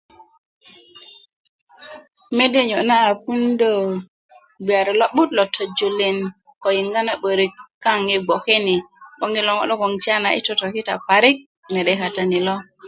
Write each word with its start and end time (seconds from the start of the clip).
mede 2.37 2.59
niyo' 2.65 2.83
na 2.89 2.97
puundö 3.23 3.69
gbiyari 4.63 4.91
o'but 5.05 5.29
lo 5.37 5.43
tojulin 5.55 6.17
ko 6.61 6.67
yiŋga 6.75 7.01
na 7.05 7.13
'börik 7.17 7.53
kaaŋ 7.83 8.01
yi 8.11 8.17
gbokeni 8.25 8.75
'boŋ 9.17 9.31
yiloba 9.35 9.55
ŋo' 9.57 9.69
logoŋ 9.71 9.93
yi 10.35 10.41
totokita 10.47 10.93
parik 11.07 11.37
mede 11.73 11.93
kata 12.01 12.21
ni 12.25 12.39
lo 12.47 12.55